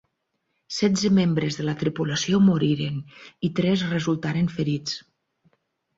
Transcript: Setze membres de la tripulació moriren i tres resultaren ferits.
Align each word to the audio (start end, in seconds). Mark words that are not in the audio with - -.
Setze 0.77 1.11
membres 1.17 1.59
de 1.59 1.65
la 1.67 1.75
tripulació 1.83 2.41
moriren 2.47 2.97
i 3.49 3.53
tres 3.61 3.87
resultaren 3.93 4.53
ferits. 4.59 4.97